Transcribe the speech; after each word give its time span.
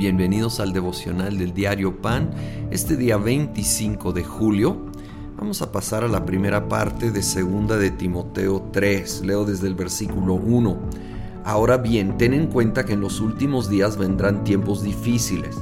Bienvenidos 0.00 0.60
al 0.60 0.72
devocional 0.72 1.36
del 1.36 1.52
diario 1.52 2.00
Pan. 2.00 2.30
Este 2.70 2.96
día 2.96 3.18
25 3.18 4.14
de 4.14 4.24
julio 4.24 4.86
vamos 5.36 5.60
a 5.60 5.72
pasar 5.72 6.04
a 6.04 6.08
la 6.08 6.24
primera 6.24 6.70
parte 6.70 7.10
de 7.10 7.22
segunda 7.22 7.76
de 7.76 7.90
Timoteo 7.90 8.70
3. 8.72 9.26
Leo 9.26 9.44
desde 9.44 9.66
el 9.66 9.74
versículo 9.74 10.36
1. 10.36 10.78
Ahora 11.44 11.76
bien, 11.76 12.16
ten 12.16 12.32
en 12.32 12.46
cuenta 12.46 12.86
que 12.86 12.94
en 12.94 13.02
los 13.02 13.20
últimos 13.20 13.68
días 13.68 13.98
vendrán 13.98 14.42
tiempos 14.42 14.82
difíciles. 14.82 15.58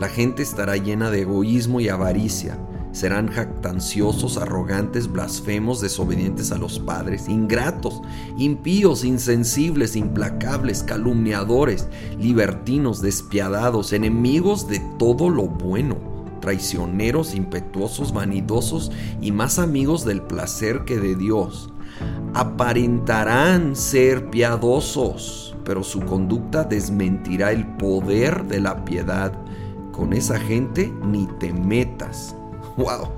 La 0.00 0.08
gente 0.08 0.42
estará 0.42 0.78
llena 0.78 1.10
de 1.10 1.20
egoísmo 1.20 1.78
y 1.78 1.90
avaricia 1.90 2.56
serán 2.92 3.28
jactanciosos, 3.28 4.36
arrogantes, 4.36 5.10
blasfemos, 5.10 5.80
desobedientes 5.80 6.52
a 6.52 6.58
los 6.58 6.78
padres, 6.78 7.28
ingratos, 7.28 8.02
impíos, 8.36 9.04
insensibles, 9.04 9.96
implacables, 9.96 10.82
calumniadores, 10.82 11.88
libertinos, 12.18 13.00
despiadados, 13.00 13.92
enemigos 13.92 14.68
de 14.68 14.80
todo 14.98 15.30
lo 15.30 15.44
bueno, 15.48 15.96
traicioneros, 16.40 17.34
impetuosos, 17.34 18.12
vanidosos 18.12 18.92
y 19.20 19.32
más 19.32 19.58
amigos 19.58 20.04
del 20.04 20.20
placer 20.20 20.84
que 20.84 20.98
de 20.98 21.16
Dios. 21.16 21.70
Aparentarán 22.34 23.74
ser 23.74 24.30
piadosos, 24.30 25.56
pero 25.64 25.82
su 25.82 26.00
conducta 26.00 26.64
desmentirá 26.64 27.52
el 27.52 27.66
poder 27.76 28.44
de 28.44 28.60
la 28.60 28.84
piedad. 28.84 29.32
Con 29.92 30.12
esa 30.12 30.38
gente 30.38 30.92
ni 31.04 31.26
te 31.38 31.52
metas 31.52 32.34
¡Wow! 32.76 33.08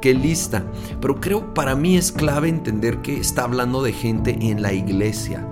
¡Qué 0.00 0.14
lista! 0.14 0.64
Pero 1.00 1.20
creo 1.20 1.54
para 1.54 1.74
mí 1.74 1.96
es 1.96 2.12
clave 2.12 2.48
entender 2.48 3.02
que 3.02 3.18
está 3.18 3.44
hablando 3.44 3.82
de 3.82 3.92
gente 3.92 4.36
en 4.40 4.62
la 4.62 4.72
iglesia. 4.72 5.46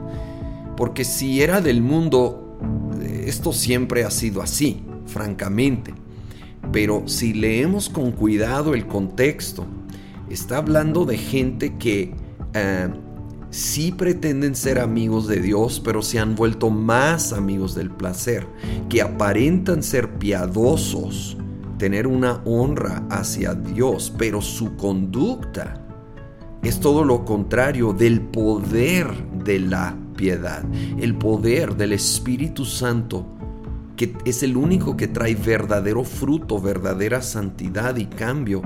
Porque 0.76 1.04
si 1.04 1.42
era 1.42 1.60
del 1.60 1.82
mundo, 1.82 2.58
esto 3.24 3.52
siempre 3.52 4.04
ha 4.04 4.10
sido 4.10 4.42
así, 4.42 4.82
francamente. 5.06 5.94
Pero 6.72 7.04
si 7.06 7.32
leemos 7.32 7.88
con 7.88 8.12
cuidado 8.12 8.74
el 8.74 8.86
contexto, 8.86 9.66
está 10.28 10.58
hablando 10.58 11.04
de 11.04 11.18
gente 11.18 11.76
que 11.76 12.14
eh, 12.54 12.88
sí 13.50 13.92
pretenden 13.92 14.56
ser 14.56 14.80
amigos 14.80 15.28
de 15.28 15.40
Dios, 15.40 15.80
pero 15.84 16.02
se 16.02 16.18
han 16.18 16.34
vuelto 16.34 16.70
más 16.70 17.32
amigos 17.32 17.74
del 17.74 17.90
placer, 17.90 18.46
que 18.88 19.02
aparentan 19.02 19.82
ser 19.82 20.18
piadosos, 20.18 21.36
tener 21.78 22.06
una 22.06 22.40
honra 22.44 23.06
hacia 23.10 23.54
Dios, 23.54 24.12
pero 24.16 24.40
su 24.40 24.76
conducta 24.76 25.80
es 26.62 26.80
todo 26.80 27.04
lo 27.04 27.24
contrario 27.24 27.92
del 27.92 28.20
poder 28.20 29.12
de 29.44 29.58
la 29.60 29.96
piedad, 30.16 30.64
el 30.98 31.14
poder 31.14 31.76
del 31.76 31.92
Espíritu 31.92 32.64
Santo, 32.64 33.26
que 33.96 34.16
es 34.24 34.42
el 34.42 34.56
único 34.56 34.96
que 34.96 35.06
trae 35.06 35.34
verdadero 35.34 36.04
fruto, 36.04 36.60
verdadera 36.60 37.22
santidad 37.22 37.96
y 37.96 38.06
cambio. 38.06 38.62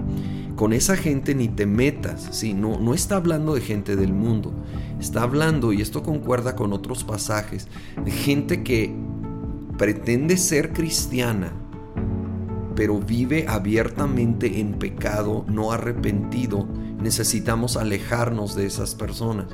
Con 0.55 0.73
esa 0.73 0.97
gente 0.97 1.35
ni 1.35 1.49
te 1.49 1.67
metas, 1.67 2.29
¿sí? 2.33 2.55
no, 2.55 2.79
no 2.81 2.95
está 2.95 3.17
hablando 3.17 3.55
de 3.55 3.61
gente 3.61 3.95
del 3.95 4.13
mundo, 4.13 4.53
está 5.01 5.23
hablando, 5.23 5.73
y 5.73 5.83
esto 5.83 6.03
concuerda 6.03 6.57
con 6.57 6.73
otros 6.73 7.05
pasajes, 7.05 7.69
de 8.05 8.11
gente 8.11 8.63
que 8.65 8.95
pretende 9.77 10.37
ser 10.37 10.73
cristiana, 10.73 11.53
pero 12.79 13.01
vive 13.01 13.45
abiertamente 13.49 14.61
en 14.61 14.75
pecado, 14.75 15.45
no 15.49 15.73
arrepentido, 15.73 16.65
necesitamos 17.03 17.77
alejarnos 17.77 18.55
de 18.55 18.67
esas 18.67 18.95
personas. 18.95 19.47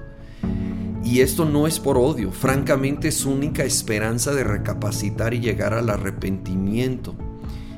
Y 1.02 1.22
esto 1.22 1.46
no 1.46 1.66
es 1.66 1.80
por 1.80 1.96
odio, 1.96 2.32
francamente 2.32 3.08
es 3.08 3.24
única 3.24 3.64
esperanza 3.64 4.34
de 4.34 4.44
recapacitar 4.44 5.32
y 5.32 5.40
llegar 5.40 5.72
al 5.72 5.88
arrepentimiento. 5.88 7.14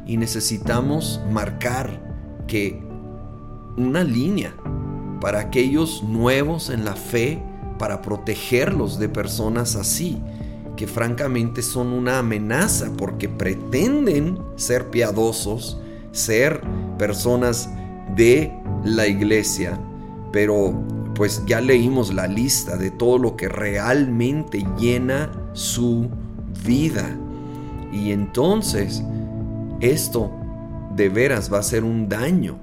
Y 0.05 0.17
necesitamos 0.17 1.21
marcar 1.31 2.43
que 2.49 2.83
una 3.77 4.03
línea 4.03 4.53
para 5.21 5.39
aquellos 5.39 6.03
nuevos 6.03 6.71
en 6.71 6.85
la 6.85 6.97
fe, 6.97 7.41
para 7.79 8.03
protegerlos 8.03 8.99
de 8.99 9.09
personas 9.09 9.77
así 9.77 10.21
que 10.77 10.87
francamente 10.87 11.63
son 11.63 11.89
una 11.89 12.19
amenaza 12.19 12.93
porque 12.97 13.29
pretenden 13.29 14.39
ser 14.57 14.91
piadosos, 14.91 15.81
ser 16.13 16.61
personas 16.99 17.69
de 18.15 18.53
la 18.85 19.07
iglesia, 19.07 19.79
pero 20.33 20.75
pues 21.15 21.43
ya 21.47 21.61
leímos 21.61 22.13
la 22.13 22.27
lista 22.27 22.77
de 22.77 22.91
todo 22.91 23.19
lo 23.19 23.37
que 23.37 23.49
realmente 23.49 24.65
llena 24.79 25.31
su 25.55 26.09
vida. 26.65 27.17
Y 27.93 28.13
entonces 28.13 29.03
esto 29.81 30.31
de 30.95 31.09
veras 31.09 31.53
va 31.53 31.59
a 31.59 31.63
ser 31.63 31.85
un 31.85 32.09
daño, 32.09 32.59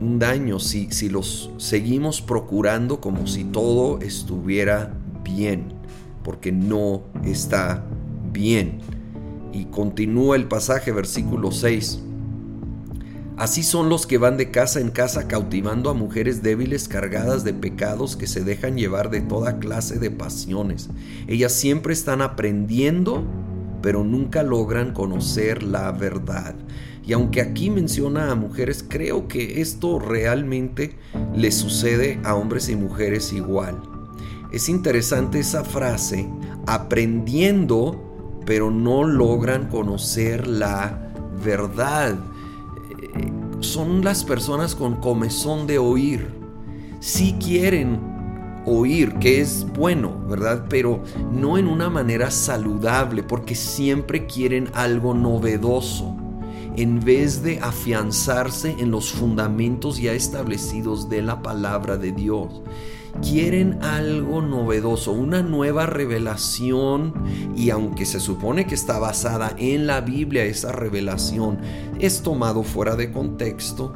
un 0.00 0.18
daño 0.18 0.60
si, 0.60 0.90
si 0.92 1.08
los 1.08 1.50
seguimos 1.56 2.20
procurando 2.22 3.00
como 3.00 3.26
si 3.26 3.44
todo 3.44 4.00
estuviera 4.00 4.92
bien 5.24 5.75
porque 6.26 6.50
no 6.50 7.04
está 7.24 7.86
bien. 8.32 8.80
Y 9.52 9.66
continúa 9.66 10.34
el 10.34 10.48
pasaje, 10.48 10.90
versículo 10.90 11.52
6. 11.52 12.00
Así 13.36 13.62
son 13.62 13.88
los 13.88 14.08
que 14.08 14.18
van 14.18 14.36
de 14.36 14.50
casa 14.50 14.80
en 14.80 14.90
casa 14.90 15.28
cautivando 15.28 15.88
a 15.88 15.94
mujeres 15.94 16.42
débiles 16.42 16.88
cargadas 16.88 17.44
de 17.44 17.54
pecados 17.54 18.16
que 18.16 18.26
se 18.26 18.42
dejan 18.42 18.76
llevar 18.76 19.08
de 19.10 19.20
toda 19.20 19.60
clase 19.60 20.00
de 20.00 20.10
pasiones. 20.10 20.88
Ellas 21.28 21.52
siempre 21.52 21.92
están 21.92 22.20
aprendiendo, 22.20 23.22
pero 23.80 24.02
nunca 24.02 24.42
logran 24.42 24.94
conocer 24.94 25.62
la 25.62 25.92
verdad. 25.92 26.56
Y 27.06 27.12
aunque 27.12 27.40
aquí 27.40 27.70
menciona 27.70 28.32
a 28.32 28.34
mujeres, 28.34 28.84
creo 28.88 29.28
que 29.28 29.60
esto 29.60 30.00
realmente 30.00 30.96
le 31.36 31.52
sucede 31.52 32.18
a 32.24 32.34
hombres 32.34 32.68
y 32.68 32.74
mujeres 32.74 33.32
igual. 33.32 33.95
Es 34.52 34.68
interesante 34.68 35.40
esa 35.40 35.64
frase, 35.64 36.28
aprendiendo, 36.66 38.40
pero 38.46 38.70
no 38.70 39.02
logran 39.02 39.68
conocer 39.68 40.46
la 40.46 41.10
verdad. 41.44 42.14
Eh, 42.90 43.32
son 43.60 44.04
las 44.04 44.24
personas 44.24 44.74
con 44.74 44.96
comezón 44.96 45.66
de 45.66 45.78
oír. 45.78 46.28
Si 47.00 47.32
quieren 47.34 48.00
oír, 48.66 49.14
que 49.14 49.40
es 49.40 49.66
bueno, 49.74 50.16
¿verdad? 50.28 50.66
Pero 50.68 51.02
no 51.32 51.58
en 51.58 51.66
una 51.66 51.90
manera 51.90 52.30
saludable, 52.30 53.24
porque 53.24 53.56
siempre 53.56 54.26
quieren 54.26 54.70
algo 54.74 55.12
novedoso, 55.12 56.16
en 56.76 57.00
vez 57.00 57.42
de 57.42 57.58
afianzarse 57.58 58.76
en 58.78 58.92
los 58.92 59.10
fundamentos 59.10 59.98
ya 59.98 60.12
establecidos 60.12 61.08
de 61.08 61.22
la 61.22 61.42
palabra 61.42 61.96
de 61.96 62.12
Dios 62.12 62.62
quieren 63.22 63.82
algo 63.82 64.42
novedoso, 64.42 65.12
una 65.12 65.42
nueva 65.42 65.86
revelación 65.86 67.14
y 67.56 67.70
aunque 67.70 68.06
se 68.06 68.20
supone 68.20 68.66
que 68.66 68.74
está 68.74 68.98
basada 68.98 69.54
en 69.58 69.86
la 69.86 70.00
Biblia, 70.00 70.44
esa 70.44 70.72
revelación 70.72 71.58
es 71.98 72.22
tomado 72.22 72.62
fuera 72.62 72.96
de 72.96 73.12
contexto 73.12 73.94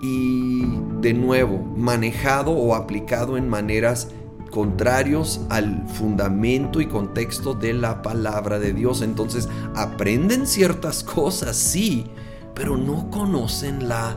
y 0.00 0.64
de 1.00 1.14
nuevo 1.14 1.58
manejado 1.76 2.50
o 2.52 2.74
aplicado 2.74 3.36
en 3.36 3.48
maneras 3.48 4.08
contrarios 4.50 5.40
al 5.48 5.86
fundamento 5.88 6.80
y 6.80 6.86
contexto 6.86 7.54
de 7.54 7.74
la 7.74 8.02
palabra 8.02 8.58
de 8.58 8.72
Dios. 8.72 9.02
Entonces 9.02 9.48
aprenden 9.74 10.46
ciertas 10.46 11.02
cosas, 11.02 11.56
sí, 11.56 12.06
pero 12.54 12.76
no 12.76 13.10
conocen 13.10 13.88
la 13.88 14.16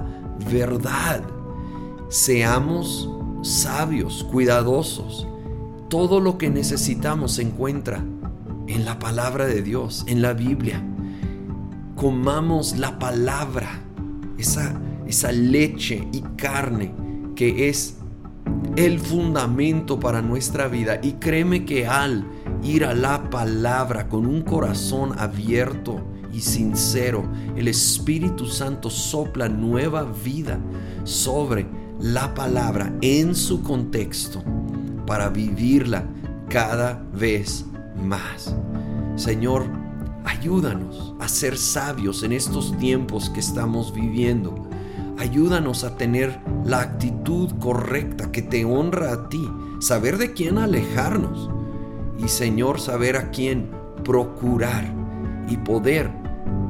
verdad. 0.49 1.23
Seamos 2.09 3.09
sabios, 3.47 4.25
cuidadosos. 4.31 5.27
Todo 5.89 6.19
lo 6.19 6.37
que 6.37 6.49
necesitamos 6.49 7.33
se 7.33 7.43
encuentra 7.43 8.03
en 8.67 8.85
la 8.85 8.99
palabra 8.99 9.45
de 9.45 9.61
Dios, 9.61 10.03
en 10.07 10.21
la 10.21 10.33
Biblia. 10.33 10.83
Comamos 11.95 12.77
la 12.77 12.99
palabra, 12.99 13.81
esa, 14.37 14.79
esa 15.07 15.31
leche 15.31 16.07
y 16.11 16.21
carne 16.35 16.93
que 17.35 17.69
es 17.69 17.97
el 18.75 18.99
fundamento 18.99 19.99
para 19.99 20.21
nuestra 20.21 20.67
vida. 20.67 20.99
Y 21.01 21.13
créeme 21.13 21.65
que 21.65 21.87
al 21.87 22.25
ir 22.63 22.83
a 22.85 22.93
la 22.93 23.29
palabra 23.29 24.09
con 24.09 24.25
un 24.25 24.41
corazón 24.41 25.17
abierto 25.17 26.03
y 26.33 26.41
sincero, 26.41 27.23
el 27.55 27.67
Espíritu 27.67 28.45
Santo 28.45 28.89
sopla 28.89 29.47
nueva 29.47 30.03
vida 30.03 30.59
sobre 31.03 31.65
la 31.99 32.33
palabra 32.33 32.93
en 33.01 33.35
su 33.35 33.63
contexto 33.63 34.43
para 35.05 35.29
vivirla 35.29 36.05
cada 36.49 37.03
vez 37.13 37.65
más. 38.03 38.55
Señor, 39.15 39.65
ayúdanos 40.23 41.15
a 41.19 41.27
ser 41.27 41.57
sabios 41.57 42.23
en 42.23 42.33
estos 42.33 42.77
tiempos 42.77 43.29
que 43.29 43.39
estamos 43.39 43.93
viviendo. 43.93 44.67
Ayúdanos 45.17 45.83
a 45.83 45.97
tener 45.97 46.39
la 46.65 46.81
actitud 46.81 47.51
correcta 47.59 48.31
que 48.31 48.43
te 48.43 48.63
honra 48.65 49.13
a 49.13 49.29
ti, 49.29 49.49
saber 49.79 50.17
de 50.17 50.33
quién 50.33 50.59
alejarnos 50.59 51.49
y 52.19 52.27
Señor 52.27 52.79
saber 52.79 53.15
a 53.15 53.31
quién 53.31 53.71
procurar 54.03 54.85
y 55.47 55.57
poder 55.57 56.11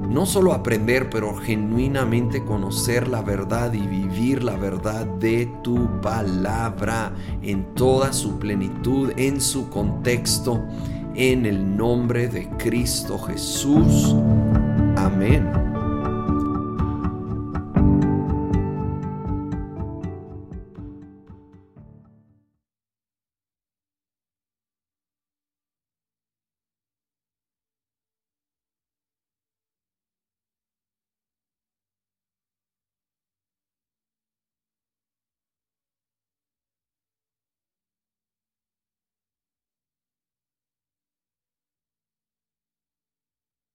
no 0.09 0.25
solo 0.25 0.54
aprender, 0.54 1.09
pero 1.09 1.36
genuinamente 1.36 2.44
conocer 2.44 3.07
la 3.07 3.21
verdad 3.21 3.74
y 3.74 3.86
vivir 3.86 4.44
la 4.44 4.56
verdad 4.56 5.06
de 5.06 5.51
tu 5.63 6.01
palabra 6.01 7.13
en 7.42 7.74
toda 7.75 8.13
su 8.13 8.39
plenitud, 8.39 9.12
en 9.18 9.42
su 9.42 9.69
contexto, 9.69 10.63
en 11.15 11.45
el 11.45 11.75
nombre 11.75 12.27
de 12.27 12.48
Cristo 12.57 13.19
Jesús. 13.19 14.15
Amén. 14.95 15.66